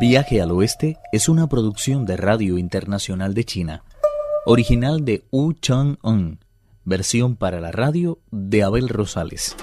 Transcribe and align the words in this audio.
Viaje 0.00 0.40
al 0.40 0.52
Oeste 0.52 0.96
es 1.10 1.28
una 1.28 1.48
producción 1.48 2.06
de 2.06 2.16
Radio 2.16 2.56
Internacional 2.56 3.34
de 3.34 3.42
China, 3.42 3.82
original 4.46 5.04
de 5.04 5.24
Wu 5.32 5.54
Chang-un, 5.54 6.38
versión 6.84 7.34
para 7.34 7.60
la 7.60 7.72
radio 7.72 8.20
de 8.30 8.62
Abel 8.62 8.88
Rosales. 8.88 9.56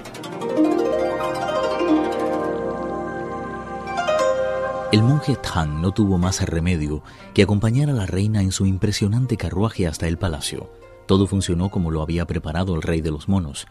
El 4.92 5.04
monje 5.04 5.38
Tang 5.38 5.80
no 5.80 5.94
tuvo 5.94 6.18
más 6.18 6.42
remedio 6.42 7.02
que 7.34 7.44
acompañar 7.44 7.90
a 7.90 7.94
la 7.94 8.06
reina 8.06 8.42
en 8.42 8.52
su 8.52 8.66
impresionante 8.66 9.38
carruaje 9.38 9.88
hasta 9.88 10.10
el 10.10 10.18
palacio. 10.18 10.70
Todo 11.06 11.28
funcionó 11.28 11.70
como 11.70 11.92
lo 11.92 12.02
había 12.02 12.26
preparado 12.26 12.76
el 12.76 12.82
rey 12.82 13.00
de 13.00 13.12
los 13.12 13.30
monos. 13.30 13.68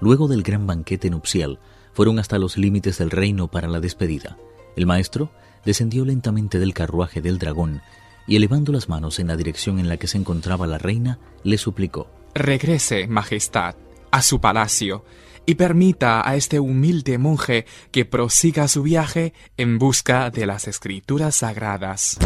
Luego 0.00 0.26
del 0.26 0.42
gran 0.42 0.66
banquete 0.66 1.10
nupcial, 1.10 1.60
fueron 1.92 2.18
hasta 2.18 2.38
los 2.38 2.58
límites 2.58 2.98
del 2.98 3.12
reino 3.12 3.46
para 3.46 3.68
la 3.68 3.78
despedida. 3.78 4.36
El 4.76 4.86
maestro 4.86 5.30
descendió 5.64 6.04
lentamente 6.04 6.58
del 6.58 6.74
carruaje 6.74 7.20
del 7.20 7.38
dragón 7.38 7.82
y 8.26 8.36
elevando 8.36 8.72
las 8.72 8.88
manos 8.88 9.18
en 9.18 9.26
la 9.28 9.36
dirección 9.36 9.78
en 9.78 9.88
la 9.88 9.96
que 9.96 10.06
se 10.06 10.18
encontraba 10.18 10.66
la 10.66 10.78
reina, 10.78 11.18
le 11.44 11.58
suplicó. 11.58 12.10
Regrese, 12.34 13.06
Majestad, 13.06 13.74
a 14.10 14.22
su 14.22 14.40
palacio 14.40 15.04
y 15.46 15.54
permita 15.54 16.28
a 16.28 16.36
este 16.36 16.60
humilde 16.60 17.16
monje 17.16 17.64
que 17.90 18.04
prosiga 18.04 18.68
su 18.68 18.82
viaje 18.82 19.32
en 19.56 19.78
busca 19.78 20.30
de 20.30 20.44
las 20.44 20.68
escrituras 20.68 21.36
sagradas. 21.36 22.18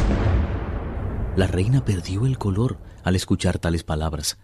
La 1.36 1.46
reina 1.46 1.84
perdió 1.84 2.26
el 2.26 2.36
color 2.36 2.78
al 3.04 3.14
escuchar 3.14 3.58
tales 3.58 3.84
palabras. 3.84 4.38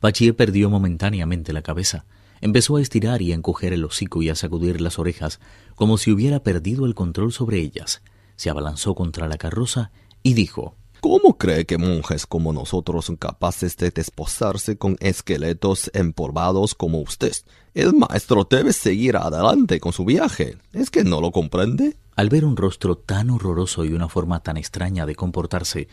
Pachie 0.00 0.32
perdió 0.32 0.70
momentáneamente 0.70 1.52
la 1.52 1.62
cabeza. 1.62 2.06
Empezó 2.42 2.76
a 2.76 2.82
estirar 2.82 3.22
y 3.22 3.30
a 3.30 3.36
encoger 3.36 3.72
el 3.72 3.84
hocico 3.84 4.20
y 4.20 4.28
a 4.28 4.34
sacudir 4.34 4.80
las 4.80 4.98
orejas, 4.98 5.38
como 5.76 5.96
si 5.96 6.10
hubiera 6.10 6.42
perdido 6.42 6.86
el 6.86 6.96
control 6.96 7.32
sobre 7.32 7.60
ellas. 7.60 8.02
Se 8.34 8.50
abalanzó 8.50 8.96
contra 8.96 9.28
la 9.28 9.38
carroza 9.38 9.92
y 10.24 10.34
dijo 10.34 10.74
¿Cómo 11.00 11.38
cree 11.38 11.66
que 11.66 11.78
monjes 11.78 12.26
como 12.26 12.52
nosotros 12.52 13.04
son 13.04 13.16
capaces 13.16 13.76
de 13.76 13.90
desposarse 13.90 14.76
con 14.76 14.96
esqueletos 14.98 15.88
empolvados 15.94 16.74
como 16.74 17.00
usted? 17.00 17.32
El 17.74 17.92
maestro 17.94 18.46
debe 18.48 18.72
seguir 18.72 19.16
adelante 19.16 19.78
con 19.78 19.92
su 19.92 20.04
viaje. 20.04 20.58
¿Es 20.72 20.90
que 20.90 21.04
no 21.04 21.20
lo 21.20 21.30
comprende? 21.30 21.96
Al 22.16 22.28
ver 22.28 22.44
un 22.44 22.56
rostro 22.56 22.96
tan 22.96 23.30
horroroso 23.30 23.84
y 23.84 23.92
una 23.92 24.08
forma 24.08 24.40
tan 24.40 24.56
extraña 24.56 25.06
de 25.06 25.14
comportarse, 25.14 25.86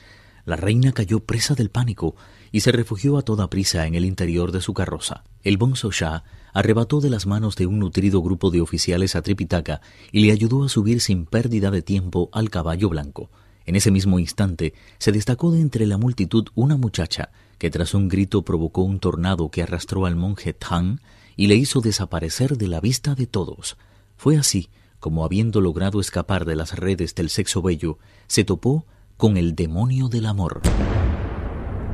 la 0.46 0.56
reina 0.56 0.94
cayó 0.94 1.20
presa 1.20 1.54
del 1.54 1.70
pánico 1.70 2.16
y 2.52 2.62
se 2.62 2.72
refugió 2.72 3.18
a 3.20 3.22
toda 3.22 3.52
prisa 3.52 3.86
en 3.86 3.94
el 3.94 4.06
interior 4.06 4.52
de 4.52 4.62
su 4.62 4.74
carroza. 4.74 5.24
El 5.44 5.58
Bonzo 5.58 5.92
Shah 5.92 6.24
arrebató 6.54 7.02
de 7.02 7.10
las 7.10 7.26
manos 7.26 7.56
de 7.56 7.68
un 7.68 7.80
nutrido 7.80 8.22
grupo 8.22 8.52
de 8.52 8.62
oficiales 8.62 9.16
a 9.16 9.22
Tripitaka 9.22 9.82
y 10.12 10.26
le 10.26 10.32
ayudó 10.32 10.64
a 10.64 10.70
subir 10.70 11.02
sin 11.02 11.26
pérdida 11.26 11.72
de 11.72 11.82
tiempo 11.82 12.30
al 12.32 12.50
caballo 12.50 12.90
blanco. 12.90 13.30
En 13.66 13.76
ese 13.76 13.92
mismo 13.92 14.20
instante 14.20 14.74
se 14.98 15.12
destacó 15.12 15.52
de 15.52 15.62
entre 15.62 15.86
la 15.86 15.98
multitud 15.98 16.48
una 16.56 16.78
muchacha 16.78 17.30
que 17.58 17.70
tras 17.70 17.94
un 17.94 18.08
grito 18.08 18.44
provocó 18.44 18.82
un 18.82 19.00
tornado 19.00 19.50
que 19.50 19.62
arrastró 19.62 20.06
al 20.06 20.16
monje 20.16 20.54
Tang 20.54 21.00
y 21.36 21.48
le 21.48 21.56
hizo 21.56 21.82
desaparecer 21.82 22.58
de 22.58 22.68
la 22.68 22.80
vista 22.80 23.16
de 23.16 23.28
todos. 23.28 23.78
Fue 24.18 24.38
así 24.38 24.70
como, 25.00 25.24
habiendo 25.24 25.62
logrado 25.62 26.02
escapar 26.02 26.46
de 26.46 26.56
las 26.56 26.78
redes 26.78 27.16
del 27.16 27.30
sexo 27.30 27.62
bello, 27.62 27.98
se 28.28 28.44
topó 28.44 28.86
con 29.18 29.38
el 29.38 29.56
demonio 29.56 30.10
del 30.10 30.26
amor. 30.26 30.62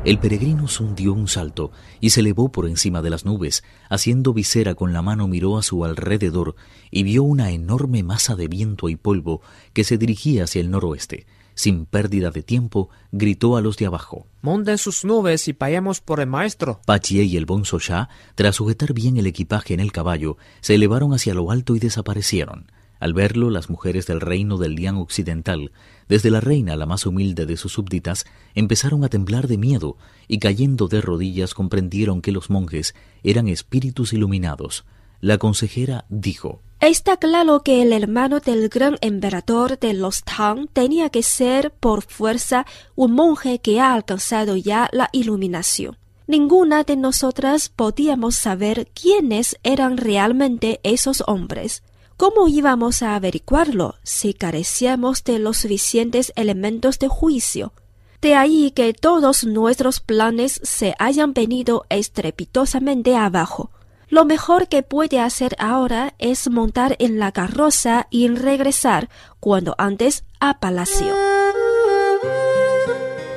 El 0.06 0.20
peregrino 0.20 0.68
hundió 0.80 1.14
un 1.14 1.28
salto 1.28 1.72
y 2.00 2.12
se 2.12 2.20
elevó 2.20 2.52
por 2.52 2.68
encima 2.68 3.02
de 3.02 3.10
las 3.10 3.26
nubes. 3.26 3.64
Haciendo 3.90 4.34
visera 4.34 4.76
con 4.76 4.94
la 4.94 5.02
mano 5.02 5.28
miró 5.28 5.58
a 5.58 5.64
su 5.64 5.84
alrededor 5.84 6.56
y 6.92 7.02
vio 7.02 7.24
una 7.24 7.50
enorme 7.50 8.04
masa 8.04 8.36
de 8.36 8.48
viento 8.48 8.88
y 8.88 8.98
polvo 8.98 9.42
que 9.74 9.84
se 9.84 9.98
dirigía 9.98 10.44
hacia 10.44 10.62
el 10.62 10.70
noroeste. 10.70 11.26
Sin 11.56 11.88
pérdida 11.88 12.30
de 12.30 12.44
tiempo, 12.44 12.90
gritó 13.12 13.58
a 13.58 13.62
los 13.62 13.78
de 13.78 13.88
abajo. 13.88 14.28
Monten 14.44 14.78
sus 14.78 15.06
nubes 15.06 15.48
y 15.48 15.54
vayamos 15.54 16.02
por 16.02 16.20
el 16.20 16.28
maestro. 16.28 16.82
Pachie 16.86 17.24
y 17.24 17.36
el 17.36 17.48
bonzo 17.48 17.80
Shah, 17.80 18.08
tras 18.36 18.58
sujetar 18.58 18.94
bien 18.94 19.18
el 19.18 19.26
equipaje 19.26 19.74
en 19.74 19.80
el 19.80 19.92
caballo, 19.92 20.38
se 20.62 20.76
elevaron 20.76 21.16
hacia 21.16 21.34
lo 21.34 21.50
alto 21.50 21.76
y 21.76 21.80
desaparecieron. 21.80 22.72
Al 23.00 23.14
verlo, 23.14 23.50
las 23.50 23.70
mujeres 23.70 24.08
del 24.08 24.22
reino 24.22 24.58
del 24.58 24.76
Liang 24.76 24.98
Occidental, 24.98 25.72
desde 26.08 26.32
la 26.32 26.42
reina 26.42 26.76
la 26.76 26.86
más 26.86 27.06
humilde 27.06 27.46
de 27.46 27.58
sus 27.58 27.74
súbditas, 27.74 28.26
empezaron 28.54 29.04
a 29.04 29.10
temblar 29.10 29.48
de 29.48 29.58
miedo 29.58 29.98
y 30.28 30.40
cayendo 30.40 30.88
de 30.88 31.02
rodillas 31.02 31.54
comprendieron 31.54 32.22
que 32.22 32.32
los 32.32 32.50
monjes 32.50 32.96
eran 33.24 33.48
espíritus 33.48 34.14
iluminados. 34.14 34.86
La 35.22 35.38
consejera 35.38 36.06
dijo 36.10 36.62
Está 36.82 37.18
claro 37.18 37.64
que 37.64 37.82
el 37.82 37.94
hermano 37.94 38.42
del 38.42 38.70
gran 38.70 38.98
emperador 39.02 39.80
de 39.80 39.94
los 39.94 40.24
Tang 40.24 40.68
tenía 40.72 41.10
que 41.10 41.24
ser 41.24 41.72
por 41.72 42.04
fuerza 42.04 42.66
un 42.96 43.14
monje 43.14 43.60
que 43.60 43.80
ha 43.80 43.94
alcanzado 43.94 44.56
ya 44.56 44.90
la 44.92 45.10
iluminación. 45.14 45.98
Ninguna 46.28 46.84
de 46.84 46.96
nosotras 46.96 47.70
podíamos 47.70 48.36
saber 48.36 48.88
quiénes 48.94 49.58
eran 49.64 49.98
realmente 49.98 50.80
esos 50.84 51.24
hombres. 51.28 51.82
¿Cómo 52.18 52.48
íbamos 52.48 53.02
a 53.02 53.16
averiguarlo 53.16 53.96
si 54.04 54.34
carecíamos 54.34 55.26
de 55.26 55.38
los 55.38 55.58
suficientes 55.58 56.32
elementos 56.38 56.98
de 56.98 57.10
juicio? 57.10 57.74
De 58.22 58.36
ahí 58.36 58.72
que 58.72 58.94
todos 58.94 59.44
nuestros 59.44 60.00
planes 60.00 60.62
se 60.64 60.96
hayan 60.98 61.34
venido 61.34 61.86
estrepitosamente 61.90 63.18
abajo. 63.18 63.70
Lo 64.08 64.24
mejor 64.24 64.70
que 64.70 64.82
puede 64.82 65.20
hacer 65.20 65.58
ahora 65.60 66.16
es 66.18 66.50
montar 66.50 66.96
en 67.00 67.20
la 67.20 67.34
carroza 67.34 68.08
y 68.10 68.30
regresar 68.30 69.10
cuando 69.42 69.76
antes 69.78 70.24
a 70.40 70.62
palacio. 70.62 71.14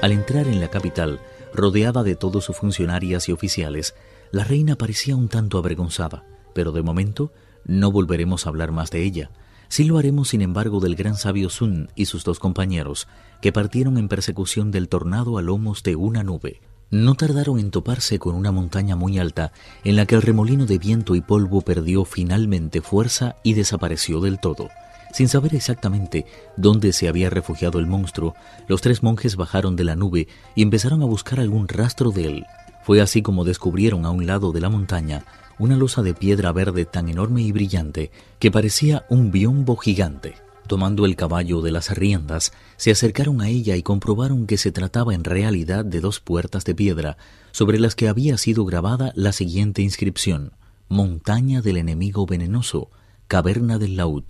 Al 0.02 0.12
entrar 0.12 0.46
en 0.46 0.60
la 0.60 0.68
capital, 0.68 1.20
rodeada 1.52 2.04
de 2.04 2.14
todos 2.14 2.44
sus 2.44 2.56
funcionarias 2.56 3.28
y 3.28 3.32
oficiales, 3.32 3.96
la 4.30 4.44
reina 4.44 4.76
parecía 4.76 5.16
un 5.16 5.28
tanto 5.28 5.58
avergonzada, 5.58 6.24
pero 6.54 6.70
de 6.70 6.82
momento 6.82 7.32
no 7.68 7.92
volveremos 7.92 8.44
a 8.44 8.48
hablar 8.48 8.72
más 8.72 8.90
de 8.90 9.04
ella. 9.04 9.30
Sí 9.68 9.84
lo 9.84 9.98
haremos, 9.98 10.30
sin 10.30 10.42
embargo, 10.42 10.80
del 10.80 10.96
gran 10.96 11.14
sabio 11.14 11.50
Sun 11.50 11.90
y 11.94 12.06
sus 12.06 12.24
dos 12.24 12.40
compañeros, 12.40 13.06
que 13.40 13.52
partieron 13.52 13.98
en 13.98 14.08
persecución 14.08 14.70
del 14.72 14.88
tornado 14.88 15.38
a 15.38 15.42
lomos 15.42 15.82
de 15.82 15.94
una 15.94 16.24
nube. 16.24 16.60
No 16.90 17.14
tardaron 17.14 17.58
en 17.58 17.70
toparse 17.70 18.18
con 18.18 18.34
una 18.34 18.50
montaña 18.50 18.96
muy 18.96 19.18
alta 19.18 19.52
en 19.84 19.94
la 19.94 20.06
que 20.06 20.14
el 20.14 20.22
remolino 20.22 20.64
de 20.64 20.78
viento 20.78 21.14
y 21.14 21.20
polvo 21.20 21.60
perdió 21.60 22.06
finalmente 22.06 22.80
fuerza 22.80 23.36
y 23.44 23.52
desapareció 23.52 24.20
del 24.20 24.40
todo. 24.40 24.70
Sin 25.12 25.28
saber 25.28 25.54
exactamente 25.54 26.24
dónde 26.56 26.92
se 26.94 27.08
había 27.08 27.28
refugiado 27.28 27.78
el 27.78 27.86
monstruo, 27.86 28.34
los 28.68 28.80
tres 28.80 29.02
monjes 29.02 29.36
bajaron 29.36 29.76
de 29.76 29.84
la 29.84 29.96
nube 29.96 30.28
y 30.54 30.62
empezaron 30.62 31.02
a 31.02 31.06
buscar 31.06 31.40
algún 31.40 31.68
rastro 31.68 32.10
de 32.10 32.24
él. 32.24 32.46
Fue 32.88 33.02
así 33.02 33.20
como 33.20 33.44
descubrieron 33.44 34.06
a 34.06 34.10
un 34.10 34.26
lado 34.26 34.50
de 34.50 34.62
la 34.62 34.70
montaña 34.70 35.26
una 35.58 35.76
losa 35.76 36.00
de 36.00 36.14
piedra 36.14 36.52
verde 36.52 36.86
tan 36.86 37.10
enorme 37.10 37.42
y 37.42 37.52
brillante 37.52 38.10
que 38.38 38.50
parecía 38.50 39.04
un 39.10 39.30
biombo 39.30 39.76
gigante. 39.76 40.36
Tomando 40.66 41.04
el 41.04 41.14
caballo 41.14 41.60
de 41.60 41.70
las 41.70 41.94
riendas, 41.94 42.50
se 42.78 42.90
acercaron 42.90 43.42
a 43.42 43.50
ella 43.50 43.76
y 43.76 43.82
comprobaron 43.82 44.46
que 44.46 44.56
se 44.56 44.72
trataba 44.72 45.12
en 45.12 45.24
realidad 45.24 45.84
de 45.84 46.00
dos 46.00 46.20
puertas 46.20 46.64
de 46.64 46.74
piedra, 46.74 47.18
sobre 47.50 47.78
las 47.78 47.94
que 47.94 48.08
había 48.08 48.38
sido 48.38 48.64
grabada 48.64 49.12
la 49.14 49.32
siguiente 49.32 49.82
inscripción 49.82 50.52
Montaña 50.88 51.60
del 51.60 51.76
enemigo 51.76 52.24
venenoso, 52.24 52.88
caverna 53.26 53.76
del 53.76 53.96
laúd. 53.96 54.24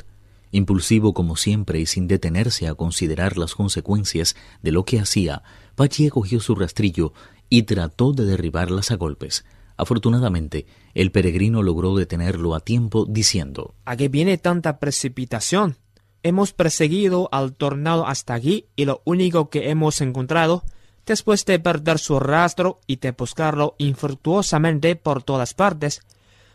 Impulsivo 0.51 1.15
como 1.15 1.37
siempre 1.37 1.79
y 1.79 1.87
sin 1.87 2.09
detenerse 2.09 2.67
a 2.67 2.75
considerar 2.75 3.37
las 3.37 3.55
consecuencias 3.55 4.35
de 4.63 4.73
lo 4.73 4.85
que 4.85 4.99
hacía, 4.99 5.45
Pachi 5.77 6.09
cogió 6.09 6.41
su 6.41 6.57
rastrillo 6.57 7.13
y 7.49 7.63
trató 7.63 8.13
de 8.13 8.25
derribarlas 8.25 8.91
a 8.91 8.97
golpes. 8.97 9.45
Afortunadamente, 9.77 10.67
el 10.95 11.13
peregrino 11.13 11.63
logró 11.63 11.95
detenerlo 11.95 12.55
a 12.55 12.61
tiempo 12.61 13.07
diciendo 13.09 13.75
¿A 13.85 13.97
qué 13.97 14.09
viene 14.09 14.37
tanta 14.37 14.79
precipitación? 14.79 15.77
Hemos 16.25 16.53
perseguido 16.53 17.29
al 17.31 17.55
tornado 17.55 18.07
hasta 18.07 18.35
aquí 18.35 18.67
y 18.75 18.87
lo 18.87 19.03
único 19.05 19.51
que 19.51 19.71
hemos 19.71 20.01
encontrado, 20.01 20.65
después 21.07 21.45
de 21.45 21.61
perder 21.61 22.01
su 22.01 22.19
rastro 22.19 22.81
y 22.89 22.97
de 22.97 23.13
buscarlo 23.13 23.77
infructuosamente 23.79 24.97
por 24.97 25.23
todas 25.23 25.55
partes, 25.55 26.01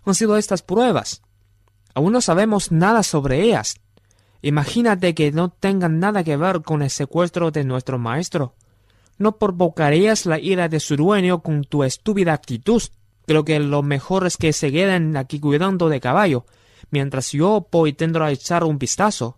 han 0.03 0.15
sido 0.15 0.35
estas 0.35 0.61
pruebas. 0.61 1.21
Aún 1.95 2.11
no 2.11 2.19
sabemos 2.19 2.71
nada 2.71 3.03
sobre 3.03 3.41
ellas. 3.41 3.75
Imagínate 4.41 5.15
que 5.15 5.31
no 5.31 5.49
tengan 5.49 5.99
nada 5.99 6.25
que 6.25 6.35
ver 6.35 6.61
con 6.61 6.81
el 6.81 6.89
secuestro 6.89 7.51
de 7.51 7.63
nuestro 7.63 7.97
maestro. 7.97 8.55
No 9.17 9.37
provocarías 9.37 10.25
la 10.25 10.39
ira 10.39 10.69
de 10.69 10.79
su 10.79 10.95
dueño 10.95 11.41
con 11.41 11.63
tu 11.63 11.83
estúpida 11.83 12.33
actitud. 12.33 12.81
Creo 13.25 13.45
que 13.45 13.59
lo 13.59 13.83
mejor 13.83 14.25
es 14.25 14.37
que 14.37 14.53
se 14.53 14.71
queden 14.71 15.15
aquí 15.15 15.39
cuidando 15.39 15.89
de 15.89 15.99
caballo, 15.99 16.45
mientras 16.91 17.31
yo 17.31 17.67
voy 17.71 17.93
tendré 17.93 18.23
a 18.23 18.31
echar 18.31 18.63
un 18.63 18.77
vistazo. 18.77 19.37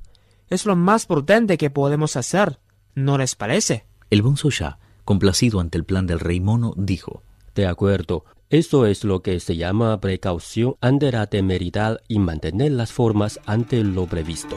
Es 0.50 0.66
lo 0.66 0.76
más 0.76 1.06
prudente 1.06 1.58
que 1.58 1.70
podemos 1.70 2.16
hacer, 2.16 2.60
¿no 2.94 3.18
les 3.18 3.36
parece? 3.36 3.86
El 4.10 4.22
bonzo 4.22 4.50
Shah, 4.50 4.78
complacido 5.04 5.60
ante 5.60 5.78
el 5.78 5.86
plan 5.86 6.08
del 6.08 6.20
rey 6.20 6.40
mono, 6.40 6.74
dijo 6.78 7.24
De 7.54 7.68
acuerdo, 7.68 8.26
esto 8.50 8.86
es 8.86 9.04
lo 9.04 9.22
que 9.22 9.40
se 9.40 9.58
llama 9.58 10.00
precaución 10.00 10.76
ante 10.80 11.12
la 11.12 11.28
temeridad 11.28 12.00
y 12.08 12.20
mantener 12.20 12.72
las 12.72 12.92
formas 12.92 13.40
ante 13.46 13.84
lo 13.84 14.06
previsto. 14.06 14.56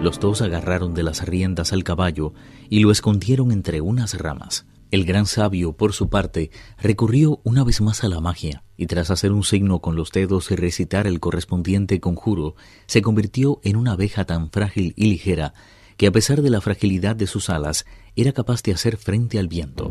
Los 0.00 0.20
dos 0.20 0.42
agarraron 0.42 0.92
de 0.94 1.02
las 1.02 1.24
riendas 1.26 1.72
al 1.72 1.82
caballo 1.82 2.34
y 2.68 2.80
lo 2.80 2.90
escondieron 2.90 3.50
entre 3.50 3.80
unas 3.80 4.18
ramas. 4.18 4.66
El 4.90 5.04
gran 5.04 5.26
sabio, 5.26 5.72
por 5.72 5.92
su 5.94 6.08
parte, 6.08 6.50
recurrió 6.78 7.40
una 7.44 7.64
vez 7.64 7.80
más 7.80 8.04
a 8.04 8.08
la 8.08 8.20
magia, 8.20 8.62
y 8.76 8.86
tras 8.86 9.10
hacer 9.10 9.32
un 9.32 9.42
signo 9.42 9.80
con 9.80 9.96
los 9.96 10.12
dedos 10.12 10.50
y 10.50 10.56
recitar 10.56 11.06
el 11.06 11.18
correspondiente 11.18 11.98
conjuro, 11.98 12.54
se 12.86 13.02
convirtió 13.02 13.60
en 13.64 13.76
una 13.76 13.92
abeja 13.92 14.26
tan 14.26 14.50
frágil 14.50 14.92
y 14.96 15.06
ligera 15.06 15.54
que 15.96 16.06
a 16.06 16.12
pesar 16.12 16.42
de 16.42 16.50
la 16.50 16.60
fragilidad 16.60 17.16
de 17.16 17.26
sus 17.26 17.48
alas, 17.48 17.86
era 18.16 18.32
capaz 18.32 18.62
de 18.62 18.72
hacer 18.72 18.96
frente 18.98 19.38
al 19.38 19.48
viento. 19.48 19.90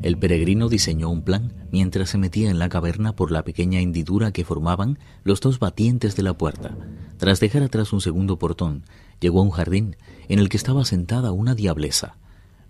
El 0.00 0.16
peregrino 0.16 0.68
diseñó 0.68 1.10
un 1.10 1.22
plan 1.22 1.52
mientras 1.72 2.10
se 2.10 2.18
metía 2.18 2.50
en 2.50 2.60
la 2.60 2.68
caverna 2.68 3.16
por 3.16 3.32
la 3.32 3.42
pequeña 3.42 3.80
hendidura 3.80 4.30
que 4.30 4.44
formaban 4.44 4.98
los 5.24 5.40
dos 5.40 5.58
batientes 5.58 6.14
de 6.14 6.22
la 6.22 6.38
puerta. 6.38 6.76
Tras 7.16 7.40
dejar 7.40 7.64
atrás 7.64 7.92
un 7.92 8.00
segundo 8.00 8.38
portón, 8.38 8.84
llegó 9.20 9.40
a 9.40 9.42
un 9.42 9.50
jardín 9.50 9.96
en 10.28 10.38
el 10.38 10.48
que 10.48 10.56
estaba 10.56 10.84
sentada 10.84 11.32
una 11.32 11.56
diablesa. 11.56 12.16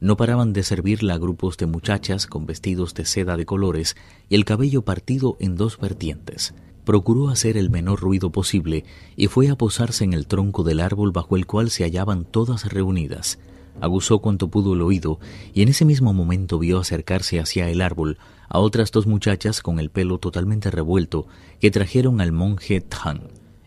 No 0.00 0.16
paraban 0.16 0.54
de 0.54 0.62
servirla 0.62 1.14
a 1.14 1.18
grupos 1.18 1.58
de 1.58 1.66
muchachas 1.66 2.26
con 2.26 2.46
vestidos 2.46 2.94
de 2.94 3.04
seda 3.04 3.36
de 3.36 3.44
colores 3.44 3.96
y 4.30 4.36
el 4.36 4.46
cabello 4.46 4.82
partido 4.82 5.36
en 5.38 5.56
dos 5.56 5.78
vertientes. 5.78 6.54
Procuró 6.84 7.28
hacer 7.28 7.58
el 7.58 7.68
menor 7.68 8.00
ruido 8.00 8.30
posible 8.30 8.84
y 9.16 9.26
fue 9.26 9.50
a 9.50 9.56
posarse 9.56 10.04
en 10.04 10.14
el 10.14 10.26
tronco 10.26 10.62
del 10.62 10.80
árbol 10.80 11.12
bajo 11.12 11.36
el 11.36 11.44
cual 11.44 11.68
se 11.68 11.84
hallaban 11.84 12.24
todas 12.24 12.72
reunidas. 12.72 13.38
Aguzó 13.80 14.18
cuanto 14.18 14.48
pudo 14.48 14.74
el 14.74 14.82
oído 14.82 15.20
y 15.54 15.62
en 15.62 15.68
ese 15.68 15.84
mismo 15.84 16.12
momento 16.12 16.58
vio 16.58 16.80
acercarse 16.80 17.40
hacia 17.40 17.68
el 17.68 17.80
árbol 17.80 18.18
a 18.48 18.58
otras 18.58 18.90
dos 18.90 19.06
muchachas 19.06 19.62
con 19.62 19.78
el 19.78 19.90
pelo 19.90 20.18
totalmente 20.18 20.70
revuelto 20.70 21.26
que 21.60 21.70
trajeron 21.70 22.20
al 22.20 22.32
monje 22.32 22.80
Tang. 22.80 23.20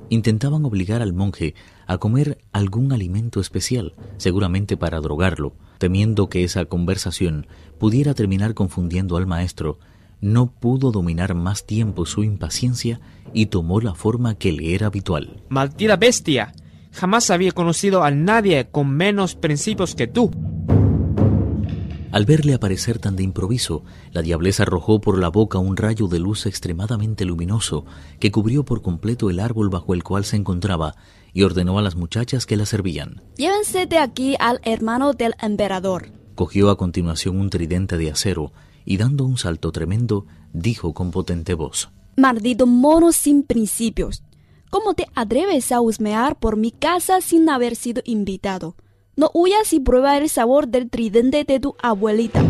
Intentaban 0.10 0.66
obligar 0.66 1.02
al 1.02 1.14
monje 1.14 1.56
a 1.88 1.98
comer 1.98 2.40
algún 2.52 2.92
alimento 2.92 3.40
especial, 3.40 3.94
seguramente 4.18 4.76
para 4.76 5.00
drogarlo, 5.00 5.54
temiendo 5.78 6.28
que 6.28 6.44
esa 6.44 6.66
conversación 6.66 7.48
pudiera 7.80 8.14
terminar 8.14 8.54
confundiendo 8.54 9.16
al 9.16 9.26
maestro, 9.26 9.80
no 10.20 10.52
pudo 10.52 10.92
dominar 10.92 11.34
más 11.34 11.66
tiempo 11.66 12.06
su 12.06 12.24
impaciencia 12.24 13.00
y 13.34 13.48
tomó 13.48 13.82
la 13.82 13.96
forma 13.96 14.36
que 14.36 14.52
le 14.52 14.76
era 14.76 14.88
habitual. 14.88 15.42
¡Maldita 15.50 15.96
bestia! 15.96 16.54
Jamás 16.92 17.30
había 17.30 17.52
conocido 17.52 18.04
a 18.04 18.12
nadie 18.12 18.68
con 18.70 18.90
menos 18.92 19.36
principios 19.36 19.96
que 19.96 20.08
tú. 20.08 20.32
Al 22.12 22.26
verle 22.26 22.54
aparecer 22.54 23.00
tan 23.00 23.16
de 23.16 23.24
improviso, 23.24 23.84
la 24.12 24.22
diableza 24.22 24.64
arrojó 24.64 25.00
por 25.00 25.18
la 25.18 25.30
boca 25.30 25.60
un 25.60 25.78
rayo 25.78 26.08
de 26.08 26.20
luz 26.20 26.46
extremadamente 26.46 27.24
luminoso 27.24 27.86
que 28.20 28.32
cubrió 28.32 28.66
por 28.66 28.82
completo 28.82 29.30
el 29.30 29.40
árbol 29.40 29.70
bajo 29.70 29.94
el 29.94 30.04
cual 30.04 30.26
se 30.26 30.36
encontraba 30.36 30.96
y 31.34 31.44
ordenó 31.44 31.80
a 31.80 31.82
las 31.82 31.96
muchachas 31.96 32.46
que 32.46 32.58
la 32.58 32.66
servían. 32.66 33.22
Llévense 33.38 33.86
de 33.86 33.98
aquí 33.98 34.36
al 34.40 34.60
hermano 34.64 35.14
del 35.14 35.36
emperador. 35.42 36.12
Cogió 36.36 36.70
a 36.70 36.78
continuación 36.78 37.40
un 37.40 37.50
tridente 37.50 37.98
de 37.98 38.12
acero 38.12 38.52
y 38.84 38.98
dando 38.98 39.24
un 39.24 39.38
salto 39.38 39.72
tremendo, 39.72 40.26
dijo 40.52 40.94
con 40.94 41.12
potente 41.12 41.54
voz. 41.54 41.92
Maldito 42.18 42.68
mono 42.68 43.14
sin 43.14 43.44
principios. 43.44 44.22
¿Cómo 44.72 44.94
te 44.94 45.06
atreves 45.16 45.74
a 45.74 45.82
husmear 45.82 46.40
por 46.40 46.56
mi 46.56 46.72
casa 46.72 47.20
sin 47.20 47.50
haber 47.50 47.76
sido 47.76 48.02
invitado? 48.06 48.78
No 49.18 49.30
huyas 49.34 49.74
y 49.74 49.82
prueba 49.82 50.18
el 50.18 50.30
sabor 50.30 50.70
del 50.70 50.90
tridente 50.90 51.44
de 51.44 51.60
tu 51.60 51.76
abuelita. 51.84 52.42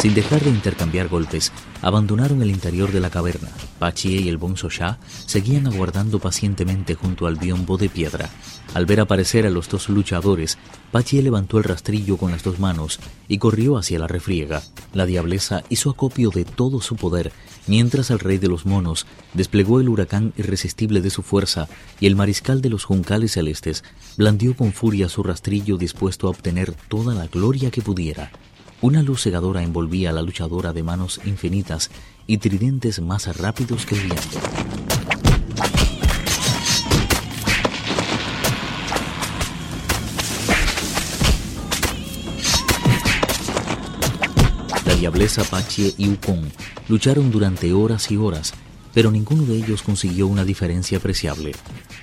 Sin 0.00 0.14
dejar 0.14 0.42
de 0.42 0.50
intercambiar 0.50 1.08
golpes, 1.08 1.50
abandonaron 1.86 2.42
el 2.42 2.50
interior 2.50 2.90
de 2.90 2.98
la 2.98 3.10
caverna. 3.10 3.48
Pachie 3.78 4.20
y 4.20 4.28
el 4.28 4.38
Bonzo 4.38 4.68
Shah 4.68 4.98
seguían 5.24 5.68
aguardando 5.68 6.18
pacientemente 6.18 6.96
junto 6.96 7.28
al 7.28 7.36
biombo 7.36 7.76
de 7.76 7.88
piedra. 7.88 8.28
Al 8.74 8.86
ver 8.86 8.98
aparecer 8.98 9.46
a 9.46 9.50
los 9.50 9.68
dos 9.68 9.88
luchadores, 9.88 10.58
Pachie 10.90 11.22
levantó 11.22 11.58
el 11.58 11.64
rastrillo 11.64 12.16
con 12.16 12.32
las 12.32 12.42
dos 12.42 12.58
manos 12.58 12.98
y 13.28 13.38
corrió 13.38 13.78
hacia 13.78 14.00
la 14.00 14.08
refriega. 14.08 14.64
La 14.94 15.06
diableza 15.06 15.62
hizo 15.68 15.90
acopio 15.90 16.30
de 16.30 16.44
todo 16.44 16.80
su 16.80 16.96
poder, 16.96 17.30
mientras 17.68 18.10
el 18.10 18.18
rey 18.18 18.38
de 18.38 18.48
los 18.48 18.66
monos 18.66 19.06
desplegó 19.34 19.78
el 19.78 19.88
huracán 19.88 20.32
irresistible 20.36 21.00
de 21.00 21.10
su 21.10 21.22
fuerza 21.22 21.68
y 22.00 22.08
el 22.08 22.16
mariscal 22.16 22.62
de 22.62 22.70
los 22.70 22.82
juncales 22.82 23.30
celestes 23.30 23.84
blandió 24.16 24.56
con 24.56 24.72
furia 24.72 25.08
su 25.08 25.22
rastrillo 25.22 25.76
dispuesto 25.76 26.26
a 26.26 26.30
obtener 26.30 26.74
toda 26.88 27.14
la 27.14 27.28
gloria 27.28 27.70
que 27.70 27.80
pudiera. 27.80 28.32
Una 28.86 29.02
luz 29.02 29.22
cegadora 29.22 29.64
envolvía 29.64 30.10
a 30.10 30.12
la 30.12 30.22
luchadora 30.22 30.72
de 30.72 30.84
manos 30.84 31.20
infinitas 31.24 31.90
y 32.28 32.38
tridentes 32.38 33.00
más 33.00 33.36
rápidos 33.36 33.84
que 33.84 33.96
el 33.96 34.02
viento. 34.02 34.38
La 44.84 44.94
diableza 44.94 45.42
Pachie 45.42 45.92
y 45.98 46.08
Ukon 46.10 46.48
lucharon 46.88 47.32
durante 47.32 47.72
horas 47.72 48.08
y 48.12 48.16
horas, 48.16 48.54
pero 48.94 49.10
ninguno 49.10 49.42
de 49.42 49.56
ellos 49.56 49.82
consiguió 49.82 50.28
una 50.28 50.44
diferencia 50.44 50.98
apreciable. 50.98 51.56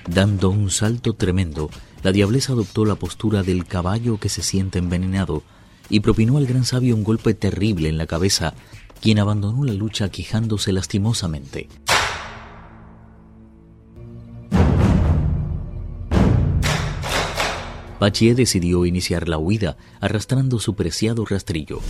Dando 0.06 0.50
un 0.50 0.68
salto 0.70 1.14
tremendo, 1.14 1.70
la 2.02 2.12
diableza 2.12 2.52
adoptó 2.52 2.84
la 2.84 2.96
postura 2.96 3.42
del 3.42 3.64
caballo 3.64 4.20
que 4.20 4.28
se 4.28 4.42
siente 4.42 4.78
envenenado 4.78 5.44
y 5.88 6.00
propinó 6.00 6.38
al 6.38 6.46
gran 6.46 6.64
sabio 6.64 6.94
un 6.94 7.04
golpe 7.04 7.34
terrible 7.34 7.88
en 7.88 7.98
la 7.98 8.06
cabeza, 8.06 8.54
quien 9.00 9.18
abandonó 9.18 9.64
la 9.64 9.74
lucha 9.74 10.08
quejándose 10.10 10.72
lastimosamente. 10.72 11.68
Pachie 17.98 18.34
decidió 18.34 18.84
iniciar 18.84 19.28
la 19.28 19.38
huida 19.38 19.76
arrastrando 20.00 20.58
su 20.58 20.74
preciado 20.74 21.24
rastrillo. 21.24 21.80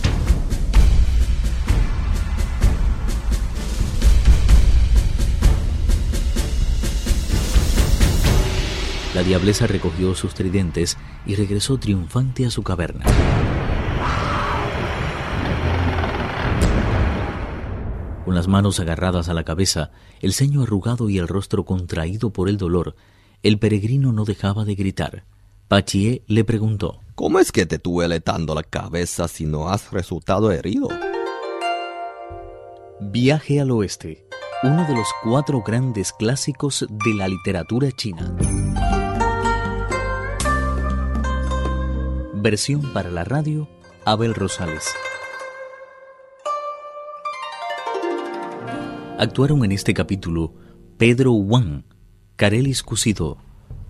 La 9.15 9.23
diableza 9.23 9.65
recogió 9.65 10.13
sus 10.13 10.33
tridentes 10.33 10.97
y 11.25 11.35
regresó 11.35 11.77
triunfante 11.77 12.45
a 12.45 12.49
su 12.49 12.63
caverna. 12.63 13.05
Con 18.25 18.33
las 18.33 18.47
manos 18.47 18.79
agarradas 18.79 19.29
a 19.29 19.35
la 19.35 19.43
cabeza, 19.43 19.91
el 20.19 20.33
ceño 20.33 20.63
arrugado 20.63 21.11
y 21.11 21.19
el 21.19 21.27
rostro 21.27 21.63
contraído 21.63 22.31
por 22.31 22.49
el 22.49 22.57
dolor, 22.57 22.95
el 23.43 23.59
peregrino 23.59 24.11
no 24.11 24.25
dejaba 24.25 24.65
de 24.65 24.73
gritar. 24.73 25.25
Pachie 25.67 26.23
le 26.25 26.43
preguntó 26.43 27.01
¿Cómo 27.13 27.37
es 27.37 27.51
que 27.51 27.67
te 27.67 27.77
duele 27.77 28.21
tanto 28.21 28.55
la 28.55 28.63
cabeza 28.63 29.27
si 29.27 29.45
no 29.45 29.69
has 29.69 29.91
resultado 29.91 30.51
herido? 30.51 30.89
Viaje 32.99 33.61
al 33.61 33.69
oeste, 33.69 34.25
uno 34.63 34.87
de 34.87 34.95
los 34.95 35.07
cuatro 35.23 35.61
grandes 35.61 36.11
clásicos 36.11 36.87
de 36.89 37.13
la 37.13 37.27
literatura 37.27 37.91
china. 37.91 38.35
Versión 42.33 42.91
para 42.91 43.11
la 43.11 43.23
radio, 43.23 43.67
Abel 44.03 44.33
Rosales. 44.33 44.95
Actuaron 49.17 49.63
en 49.63 49.71
este 49.71 49.93
capítulo 49.93 50.53
Pedro 50.97 51.31
Wang, 51.31 51.83
Carelis 52.35 52.83
Cusido, 52.83 53.37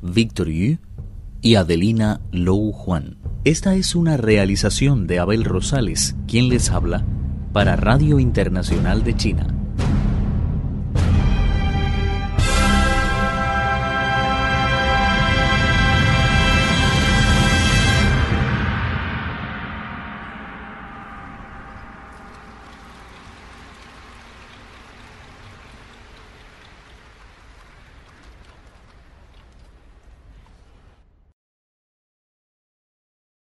Victor 0.04 0.50
Yu 0.50 0.78
y 1.42 1.56
Adelina 1.56 2.22
Lou 2.32 2.72
Juan. 2.72 3.18
Esta 3.44 3.74
es 3.74 3.96
una 3.96 4.18
realización 4.18 5.08
de 5.08 5.18
Abel 5.18 5.44
Rosales, 5.44 6.16
quien 6.28 6.48
les 6.50 6.70
habla, 6.70 7.04
para 7.54 7.76
Radio 7.76 8.20
Internacional 8.20 9.04
de 9.04 9.16
China. 9.16 9.55